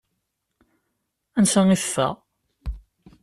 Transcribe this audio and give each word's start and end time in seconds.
Ansa 1.37 1.61
i 1.75 1.77
teffeɣ? 1.81 2.13